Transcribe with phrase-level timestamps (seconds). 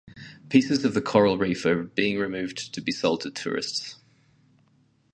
[0.49, 3.97] Pieces of the coral reef are being removed to be sold to tourists.